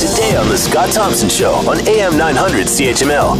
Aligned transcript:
today 0.00 0.34
on 0.34 0.48
The 0.48 0.56
Scott 0.56 0.90
Thompson 0.94 1.28
Show 1.28 1.52
on 1.68 1.86
AM 1.86 2.16
900 2.16 2.66
CHML. 2.68 3.36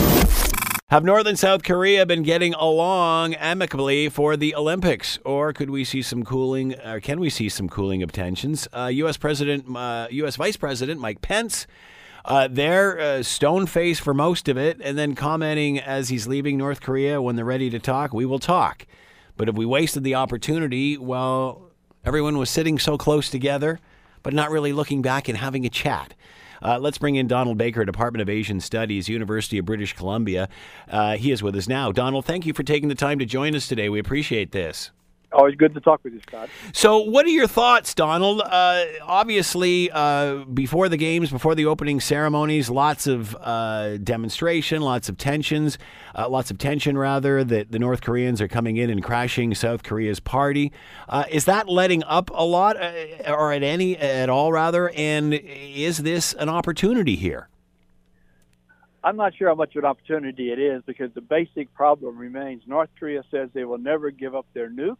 Have 0.89 1.05
North 1.05 1.27
and 1.27 1.39
South 1.39 1.63
Korea 1.63 2.05
been 2.05 2.23
getting 2.23 2.53
along 2.53 3.33
amicably 3.37 4.11
for 4.11 4.37
the 4.37 4.55
Olympics, 4.55 5.19
or 5.25 5.55
could 5.55 5.71
we 5.71 5.85
see 5.85 6.03
some 6.03 6.23
cooling? 6.23 6.79
Or 6.81 7.01
can 7.01 7.19
we 7.19 7.31
see 7.31 7.49
some 7.49 7.71
cooling 7.71 8.03
of 8.03 8.13
tensions? 8.13 8.69
Uh, 8.75 8.91
U.S. 8.93 9.17
President, 9.17 9.75
uh, 9.75 10.09
U.S. 10.11 10.37
Vice 10.37 10.59
President 10.59 11.01
Mike 11.01 11.23
Pence, 11.23 11.67
uh, 12.27 12.47
there, 12.51 13.01
uh, 13.01 13.23
stone 13.23 13.65
face 13.65 13.99
for 13.99 14.13
most 14.13 14.47
of 14.47 14.59
it, 14.59 14.79
and 14.85 14.99
then 14.99 15.15
commenting 15.15 15.79
as 15.81 16.11
he's 16.11 16.27
leaving 16.27 16.59
North 16.59 16.83
Korea 16.83 17.23
when 17.23 17.37
they're 17.37 17.45
ready 17.47 17.71
to 17.71 17.79
talk, 17.79 18.13
we 18.13 18.27
will 18.27 18.39
talk. 18.39 18.87
But 19.39 19.49
if 19.49 19.55
we 19.55 19.65
wasted 19.65 20.05
the 20.05 20.15
opportunity, 20.15 20.99
well, 20.99 21.71
everyone 22.05 22.37
was 22.37 22.51
sitting 22.51 22.79
so 22.79 22.99
close 22.99 23.31
together, 23.31 23.81
but 24.23 24.35
not 24.35 24.51
really 24.51 24.75
looking 24.75 25.01
back 25.01 25.27
and 25.27 25.39
having 25.39 25.65
a 25.65 25.71
chat. 25.71 26.13
Uh, 26.63 26.79
let's 26.79 26.99
bring 26.99 27.17
in 27.17 27.27
Donald 27.27 27.59
Baker, 27.59 27.85
Department 27.85 28.23
of 28.23 28.29
Asian 28.29 28.61
Studies, 28.61 29.09
University 29.09 29.59
of 29.59 29.65
British 29.65 29.95
Columbia. 29.95 30.49
Uh, 30.89 31.17
he 31.17 31.31
is 31.31 31.43
with 31.43 31.57
us 31.57 31.69
now. 31.69 31.93
Donald, 31.93 32.25
thank 32.25 32.47
you 32.47 32.53
for 32.53 32.63
taking 32.63 32.89
the 32.89 32.95
time 32.95 33.19
to 33.19 33.25
join 33.25 33.55
us 33.55 33.67
today. 33.67 33.89
We 33.89 33.99
appreciate 33.99 34.53
this. 34.53 34.91
Always 35.33 35.55
good 35.55 35.75
to 35.75 35.81
talk 35.81 36.03
with 36.03 36.13
you, 36.13 36.21
Scott. 36.21 36.49
So, 36.73 36.99
what 36.99 37.25
are 37.25 37.31
your 37.31 37.47
thoughts, 37.47 37.95
Donald? 37.95 38.43
Uh, 38.45 38.85
obviously, 39.03 39.89
uh, 39.93 40.45
before 40.45 40.89
the 40.89 40.97
games, 40.97 41.31
before 41.31 41.55
the 41.55 41.67
opening 41.67 42.01
ceremonies, 42.01 42.69
lots 42.69 43.07
of 43.07 43.37
uh, 43.41 43.99
demonstration, 43.99 44.83
lots 44.83 45.09
of 45.09 45.17
tensions, 45.19 45.79
uh, 46.17 46.29
lots 46.29 46.51
of 46.51 46.59
tension 46.59 46.99
rather 46.99 47.45
that 47.45 47.71
the 47.71 47.79
North 47.79 48.01
Koreans 48.01 48.41
are 48.41 48.49
coming 48.49 48.77
in 48.77 48.91
and 48.91 49.05
crashing 49.05 49.55
South 49.55 49.85
Korea's 49.85 50.19
party. 50.19 50.73
Uh, 51.09 51.25
is 51.31 51.45
that 51.45 51.69
letting 51.69 52.03
up 52.05 52.33
a 52.35 52.45
lot, 52.45 52.77
uh, 52.77 52.93
or 53.29 53.53
at 53.53 53.63
any 53.63 53.97
at 53.97 54.29
all, 54.29 54.53
rather? 54.53 54.91
And 54.97 55.35
is 55.35 55.99
this 55.99 56.33
an 56.35 56.49
opportunity 56.49 57.15
here? 57.15 57.49
I'm 59.05 59.17
not 59.17 59.37
sure 59.37 59.49
how 59.49 59.55
much 59.55 59.77
of 59.77 59.85
an 59.85 59.91
opportunity 59.91 60.51
it 60.51 60.59
is 60.59 60.83
because 60.87 61.15
the 61.15 61.21
basic 61.21 61.73
problem 61.73 62.19
remains. 62.19 62.65
North 62.67 62.91
Korea 62.99 63.23
says 63.31 63.49
they 63.55 63.65
will 63.65 63.79
never 63.79 64.11
give 64.11 64.35
up 64.35 64.47
their 64.55 64.69
nukes 64.69 64.97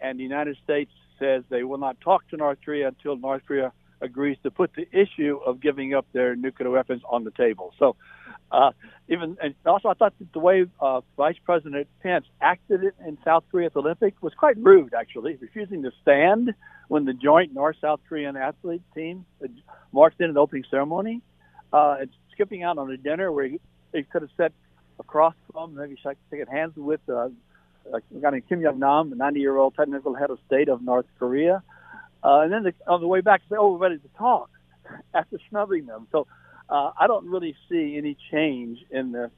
and 0.00 0.18
the 0.18 0.22
United 0.22 0.56
States 0.64 0.90
says 1.18 1.44
they 1.48 1.64
will 1.64 1.78
not 1.78 2.00
talk 2.00 2.28
to 2.30 2.36
North 2.36 2.58
Korea 2.64 2.88
until 2.88 3.16
North 3.16 3.42
Korea 3.46 3.72
agrees 4.00 4.38
to 4.42 4.50
put 4.50 4.72
the 4.74 4.88
issue 4.92 5.38
of 5.44 5.60
giving 5.60 5.94
up 5.94 6.06
their 6.12 6.34
nuclear 6.34 6.70
weapons 6.70 7.02
on 7.08 7.24
the 7.24 7.30
table. 7.30 7.74
So, 7.78 7.96
uh, 8.50 8.72
even 9.08 9.36
and 9.42 9.54
also, 9.66 9.88
I 9.88 9.94
thought 9.94 10.14
that 10.18 10.32
the 10.32 10.38
way 10.38 10.66
uh, 10.80 11.02
Vice 11.16 11.36
President 11.44 11.86
Pence 12.02 12.24
acted 12.40 12.80
in 13.06 13.18
South 13.24 13.44
Korea 13.50 13.66
at 13.66 13.74
the 13.74 13.80
Olympics 13.80 14.20
was 14.22 14.32
quite 14.34 14.56
rude, 14.56 14.94
actually, 14.94 15.36
refusing 15.36 15.82
to 15.82 15.92
stand 16.02 16.54
when 16.88 17.04
the 17.04 17.12
joint 17.12 17.52
North 17.54 17.76
South 17.80 18.00
Korean 18.08 18.36
athlete 18.36 18.82
team 18.94 19.24
marched 19.92 20.20
in 20.20 20.32
the 20.32 20.40
opening 20.40 20.64
ceremony, 20.70 21.20
uh, 21.72 21.98
and 22.00 22.10
skipping 22.32 22.62
out 22.62 22.78
on 22.78 22.90
a 22.90 22.96
dinner 22.96 23.30
where 23.30 23.46
he, 23.46 23.60
he 23.92 24.02
could 24.02 24.22
have 24.22 24.30
sat 24.36 24.52
across 24.98 25.34
from, 25.52 25.74
maybe 25.74 25.96
shaking 26.02 26.46
hands 26.50 26.72
with 26.76 27.00
uh, 27.08 27.28
a 27.92 28.00
guy 28.20 28.30
named 28.30 28.48
Kim 28.48 28.60
Yong 28.60 28.78
Nam, 28.78 29.12
a 29.12 29.16
90 29.16 29.40
year 29.40 29.56
old 29.56 29.74
technical 29.74 30.14
head 30.14 30.30
of 30.30 30.38
state 30.46 30.68
of 30.68 30.82
North 30.82 31.06
Korea. 31.18 31.62
Uh, 32.22 32.40
and 32.40 32.52
then 32.52 32.62
the, 32.64 32.74
on 32.86 33.00
the 33.00 33.06
way 33.06 33.20
back, 33.20 33.42
say, 33.48 33.56
"Oh, 33.58 33.72
we're 33.72 33.78
ready 33.78 33.98
to 33.98 34.08
talk," 34.18 34.50
after 35.14 35.38
snubbing 35.48 35.86
them. 35.86 36.06
So 36.12 36.26
uh, 36.68 36.92
I 36.98 37.06
don't 37.06 37.26
really 37.26 37.56
see 37.68 37.96
any 37.96 38.16
change 38.30 38.78
in 38.90 39.12
the 39.12 39.30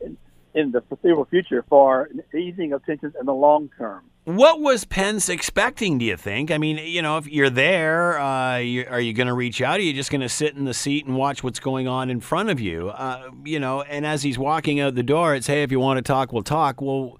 in, 0.00 0.16
in 0.54 0.70
the 0.70 0.80
foreseeable 0.82 1.24
future 1.24 1.64
for 1.68 2.08
easing 2.34 2.72
of 2.72 2.84
tensions 2.84 3.14
in 3.18 3.26
the 3.26 3.34
long 3.34 3.70
term. 3.76 4.04
What 4.24 4.60
was 4.60 4.84
Pence 4.84 5.30
expecting? 5.30 5.96
Do 5.96 6.04
you 6.04 6.16
think? 6.16 6.50
I 6.50 6.58
mean, 6.58 6.76
you 6.76 7.00
know, 7.00 7.16
if 7.16 7.26
you're 7.26 7.48
there, 7.48 8.20
uh, 8.20 8.58
you, 8.58 8.86
are 8.88 9.00
you 9.00 9.14
going 9.14 9.26
to 9.26 9.32
reach 9.32 9.62
out? 9.62 9.80
Are 9.80 9.82
you 9.82 9.94
just 9.94 10.10
going 10.10 10.20
to 10.20 10.28
sit 10.28 10.54
in 10.54 10.66
the 10.66 10.74
seat 10.74 11.06
and 11.06 11.16
watch 11.16 11.42
what's 11.42 11.60
going 11.60 11.88
on 11.88 12.10
in 12.10 12.20
front 12.20 12.50
of 12.50 12.60
you? 12.60 12.90
Uh, 12.90 13.30
you 13.42 13.58
know, 13.58 13.80
and 13.80 14.04
as 14.04 14.22
he's 14.22 14.38
walking 14.38 14.80
out 14.80 14.94
the 14.94 15.02
door, 15.02 15.34
it's, 15.34 15.46
"Hey, 15.46 15.62
if 15.62 15.72
you 15.72 15.80
want 15.80 15.96
to 15.96 16.02
talk, 16.02 16.32
we'll 16.32 16.42
talk." 16.42 16.80
Well 16.80 17.18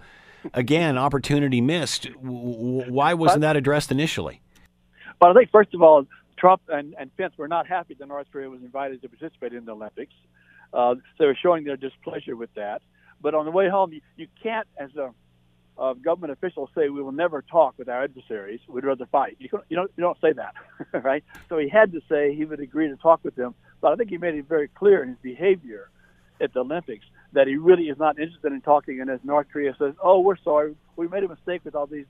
again, 0.54 0.98
opportunity 0.98 1.60
missed. 1.60 2.06
Why 2.20 3.14
wasn't 3.14 3.42
that 3.42 3.56
addressed 3.56 3.91
initially? 3.91 4.41
Well, 5.20 5.31
I 5.31 5.34
think 5.34 5.50
first 5.50 5.75
of 5.75 5.82
all, 5.82 6.06
Trump 6.38 6.62
and, 6.69 6.94
and 6.98 7.14
Pence 7.16 7.34
were 7.36 7.48
not 7.48 7.66
happy 7.66 7.94
that 7.94 8.06
North 8.06 8.28
Korea 8.32 8.48
was 8.48 8.62
invited 8.62 9.03
to 9.03 9.08
participate 9.08 9.53
in 9.53 9.64
the 9.64 9.72
Olympics. 9.72 10.14
Uh, 10.72 10.94
they 11.19 11.26
were 11.26 11.37
showing 11.41 11.64
their 11.64 11.76
displeasure 11.76 12.37
with 12.37 12.53
that. 12.54 12.82
But 13.20 13.34
on 13.34 13.44
the 13.44 13.50
way 13.50 13.69
home, 13.69 13.92
you, 13.92 14.00
you 14.16 14.28
can't, 14.42 14.69
as 14.78 14.91
a, 14.94 15.12
a 15.82 15.94
government 15.97 16.32
official, 16.32 16.70
say 16.75 16.88
we 16.88 17.03
will 17.03 17.12
never 17.12 17.42
talk 17.42 17.75
with 17.76 17.88
our 17.88 18.04
adversaries. 18.04 18.60
We'd 18.69 18.84
rather 18.84 19.06
fight. 19.06 19.37
You, 19.41 19.48
you 19.69 19.76
don't 19.76 19.91
you 19.97 20.03
don't 20.03 20.20
say 20.20 20.32
that, 20.32 20.54
right? 21.03 21.25
So 21.48 21.58
he 21.58 21.69
had 21.69 21.92
to 21.92 22.00
say 22.08 22.34
he 22.34 22.44
would 22.44 22.60
agree 22.60 22.88
to 22.88 22.97
talk 22.97 23.20
with 23.25 23.34
them. 23.34 23.54
But 23.81 23.92
I 23.92 23.97
think 23.97 24.10
he 24.10 24.19
made 24.19 24.34
it 24.34 24.47
very 24.48 24.69
clear 24.69 25.03
in 25.03 25.08
his 25.10 25.19
behavior 25.20 25.91
at 26.41 26.53
the 26.53 26.60
Olympics 26.60 27.04
that 27.32 27.47
he 27.47 27.56
really 27.56 27.88
is 27.88 27.99
not 27.99 28.19
interested 28.19 28.53
in 28.53 28.60
talking. 28.60 29.00
And 29.00 29.10
as 29.10 29.21
North 29.25 29.47
Korea 29.53 29.75
says, 29.78 29.94
"Oh, 30.03 30.21
we're 30.21 30.37
sorry, 30.38 30.75
we 30.97 31.09
made 31.09 31.25
a 31.25 31.28
mistake 31.28 31.62
with 31.65 31.75
all 31.75 31.87
these 31.87 32.06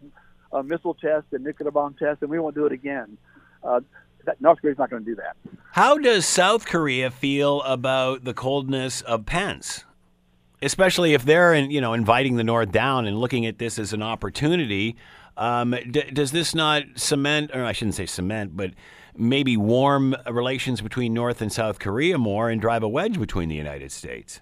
uh, 0.53 0.63
missile 0.63 0.95
tests 0.95 1.33
and 1.33 1.45
nuclear 1.45 1.71
bomb 1.71 1.95
tests, 1.95 2.23
and 2.23 2.31
we 2.31 2.39
won't 2.39 2.55
do 2.55 2.67
it 2.67 2.73
again." 2.73 3.19
Uh, 3.63 3.81
that 4.25 4.41
North 4.41 4.61
Korea's 4.61 4.79
not 4.79 4.91
going 4.91 5.05
to 5.05 5.11
do 5.11 5.17
that. 5.17 5.37
How 5.73 5.97
does 5.97 6.27
South 6.27 6.67
Korea 6.67 7.11
feel 7.11 7.63
about 7.63 8.25
the 8.25 8.35
coldness 8.35 9.01
of 9.01 9.27
Pence? 9.27 9.85
Especially 10.61 11.15
if 11.15 11.25
they're, 11.25 11.55
in, 11.55 11.71
you 11.71 11.81
know, 11.81 11.95
inviting 11.95 12.37
the 12.37 12.45
North 12.45 12.73
down 12.73 13.07
and 13.07 13.19
looking 13.19 13.47
at 13.47 13.59
this 13.59 13.79
as 13.79 13.93
an 13.93 14.03
opportunity, 14.03 14.97
um, 15.37 15.71
d- 15.71 16.11
does 16.13 16.33
this 16.33 16.55
not 16.55 16.83
cement, 16.97 17.53
or 17.55 17.65
I 17.65 17.73
shouldn't 17.73 17.95
say 17.95 18.07
cement, 18.07 18.57
but 18.57 18.73
maybe 19.19 19.57
warm 19.57 20.15
relations 20.31 20.81
between 20.81 21.13
North 21.13 21.43
and 21.43 21.53
South 21.53 21.79
Korea 21.79 22.19
more 22.19 22.49
and 22.49 22.61
drive 22.61 22.83
a 22.83 22.89
wedge 22.89 23.19
between 23.19 23.49
the 23.49 23.57
United 23.57 23.93
States? 23.93 24.41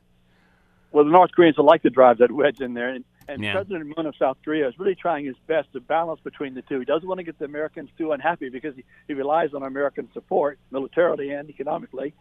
well, 0.96 1.04
the 1.04 1.10
North 1.10 1.32
Koreans 1.32 1.58
would 1.58 1.64
like 1.64 1.82
to 1.82 1.90
drive 1.90 2.16
that 2.18 2.32
wedge 2.32 2.62
in 2.62 2.72
there. 2.72 2.88
And, 2.88 3.04
and 3.28 3.44
yeah. 3.44 3.52
President 3.52 3.92
Moon 3.94 4.06
of 4.06 4.14
South 4.18 4.38
Korea 4.42 4.66
is 4.66 4.78
really 4.78 4.94
trying 4.94 5.26
his 5.26 5.36
best 5.46 5.70
to 5.74 5.80
balance 5.80 6.20
between 6.24 6.54
the 6.54 6.62
two. 6.62 6.78
He 6.78 6.86
doesn't 6.86 7.06
want 7.06 7.18
to 7.18 7.22
get 7.22 7.38
the 7.38 7.44
Americans 7.44 7.90
too 7.98 8.12
unhappy 8.12 8.48
because 8.48 8.74
he, 8.74 8.84
he 9.06 9.12
relies 9.12 9.52
on 9.52 9.62
American 9.62 10.08
support 10.14 10.58
militarily 10.70 11.32
and 11.32 11.50
economically. 11.50 12.14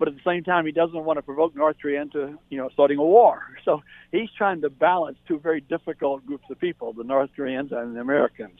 But 0.00 0.08
at 0.08 0.16
the 0.16 0.20
same 0.24 0.42
time, 0.42 0.66
he 0.66 0.72
doesn't 0.72 1.04
want 1.04 1.18
to 1.18 1.22
provoke 1.22 1.54
North 1.54 1.76
Korea 1.80 2.02
into, 2.02 2.36
you 2.50 2.58
know, 2.58 2.68
starting 2.72 2.98
a 2.98 3.04
war. 3.04 3.42
So 3.64 3.82
he's 4.10 4.30
trying 4.36 4.62
to 4.62 4.70
balance 4.70 5.18
two 5.28 5.38
very 5.38 5.60
difficult 5.60 6.26
groups 6.26 6.46
of 6.50 6.58
people, 6.58 6.94
the 6.94 7.04
North 7.04 7.30
Koreans 7.36 7.70
and 7.70 7.94
the 7.94 8.00
Americans. 8.00 8.58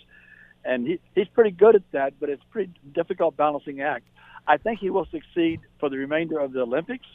And 0.65 0.87
he, 0.87 1.01
he's 1.15 1.29
pretty 1.29 1.51
good 1.51 1.77
at 1.77 1.83
that, 1.93 2.15
but 2.21 2.29
it's 2.29 2.43
a 2.43 2.53
pretty 2.53 2.73
difficult 2.95 3.37
balancing 3.37 3.81
act. 3.81 4.05
I 4.47 4.57
think 4.57 4.81
he 4.81 4.91
will 4.91 5.07
succeed 5.07 5.61
for 5.79 5.89
the 5.89 5.97
remainder 5.97 6.39
of 6.39 6.53
the 6.53 6.61
Olympics 6.61 7.07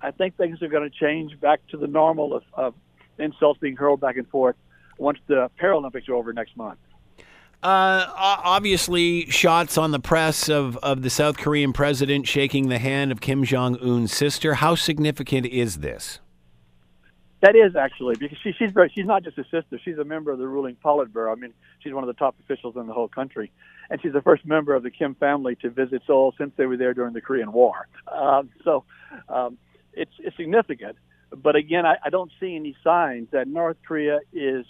I 0.00 0.10
think 0.10 0.36
things 0.36 0.62
are 0.62 0.68
going 0.68 0.88
to 0.88 0.96
change 0.96 1.38
back 1.40 1.60
to 1.68 1.76
the 1.76 1.86
normal 1.86 2.34
of, 2.34 2.42
of 2.54 2.74
insults 3.18 3.58
being 3.60 3.76
hurled 3.76 4.00
back 4.00 4.16
and 4.16 4.28
forth 4.28 4.56
once 4.98 5.18
the 5.26 5.50
Paralympics 5.60 6.08
are 6.08 6.14
over 6.14 6.32
next 6.32 6.56
month. 6.56 6.78
Uh, 7.60 8.06
obviously, 8.16 9.26
shots 9.30 9.76
on 9.76 9.90
the 9.90 9.98
press 9.98 10.48
of, 10.48 10.76
of 10.76 11.02
the 11.02 11.10
South 11.10 11.36
Korean 11.38 11.72
president 11.72 12.28
shaking 12.28 12.68
the 12.68 12.78
hand 12.78 13.10
of 13.10 13.20
Kim 13.20 13.42
Jong 13.42 13.76
Un's 13.80 14.12
sister. 14.12 14.54
How 14.54 14.76
significant 14.76 15.46
is 15.46 15.78
this? 15.78 16.20
That 17.40 17.54
is 17.54 17.76
actually 17.76 18.16
because 18.16 18.38
she, 18.42 18.52
she's 18.58 18.72
very, 18.72 18.90
she's 18.94 19.06
not 19.06 19.22
just 19.22 19.38
a 19.38 19.44
sister; 19.44 19.78
she's 19.84 19.98
a 19.98 20.04
member 20.04 20.32
of 20.32 20.38
the 20.38 20.48
ruling 20.48 20.76
Politburo. 20.84 21.30
I 21.30 21.36
mean, 21.36 21.54
she's 21.78 21.92
one 21.92 22.02
of 22.02 22.08
the 22.08 22.18
top 22.18 22.34
officials 22.40 22.76
in 22.76 22.88
the 22.88 22.92
whole 22.92 23.06
country, 23.06 23.52
and 23.90 24.02
she's 24.02 24.12
the 24.12 24.22
first 24.22 24.44
member 24.44 24.74
of 24.74 24.82
the 24.82 24.90
Kim 24.90 25.14
family 25.14 25.54
to 25.56 25.70
visit 25.70 26.02
Seoul 26.06 26.34
since 26.36 26.52
they 26.56 26.66
were 26.66 26.76
there 26.76 26.94
during 26.94 27.14
the 27.14 27.20
Korean 27.20 27.52
War. 27.52 27.86
Um, 28.10 28.50
so, 28.64 28.84
um, 29.28 29.56
it's, 29.92 30.10
it's 30.18 30.36
significant. 30.36 30.96
But 31.30 31.54
again, 31.54 31.86
I, 31.86 31.96
I 32.04 32.10
don't 32.10 32.32
see 32.40 32.56
any 32.56 32.76
signs 32.82 33.28
that 33.32 33.46
North 33.46 33.76
Korea 33.86 34.20
is 34.32 34.66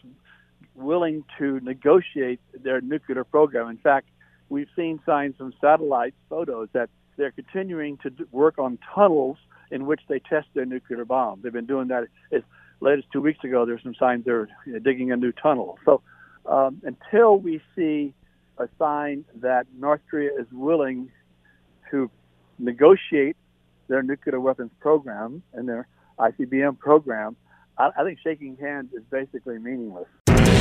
willing 0.74 1.24
to 1.38 1.60
negotiate 1.60 2.40
their 2.52 2.80
nuclear 2.80 3.24
program. 3.24 3.68
In 3.68 3.78
fact, 3.78 4.08
we've 4.48 4.68
seen 4.76 5.00
signs 5.06 5.36
from 5.36 5.54
satellite 5.60 6.14
photos 6.28 6.68
that 6.72 6.90
they're 7.16 7.32
continuing 7.32 7.96
to 7.98 8.12
work 8.30 8.58
on 8.58 8.78
tunnels 8.94 9.38
in 9.70 9.87
which 9.87 10.00
they 10.09 10.19
test 10.19 10.49
their 10.55 10.67
nuclear 10.67 11.05
bombs. 11.05 11.43
They've 11.43 11.53
been 11.53 11.67
doing 11.67 11.88
that 11.88 12.05
as 12.32 12.43
late 12.81 12.99
as 12.99 13.05
two 13.12 13.20
weeks 13.20 13.43
ago. 13.44 13.67
There's 13.67 13.82
some 13.82 13.94
signs 13.94 14.25
they're 14.25 14.49
you 14.67 14.75
know, 14.75 14.79
digging 14.79 15.12
a 15.12 15.17
new 15.17 15.32
tunnel. 15.32 15.79
So 15.85 16.03
um, 16.47 16.81
until 16.85 17.38
we 17.38 17.61
see 17.76 18.15
a 18.59 18.69
sign 18.79 19.25
that 19.37 19.67
North 19.79 20.00
Korea 20.11 20.31
is 20.38 20.47
willing 20.53 21.11
to 21.91 22.11
negotiate 22.59 23.37
their 23.88 24.03
nuclear 24.03 24.41
weapons 24.41 24.70
program 24.81 25.43
and 25.53 25.69
their 25.69 25.87
ICBM 26.19 26.79
program, 26.79 27.37
I, 27.79 27.91
I 27.97 28.05
think 28.05 28.19
shaking 28.23 28.56
hands 28.56 28.93
is 28.93 29.03
basically 29.11 29.59
meaningless. 29.59 30.09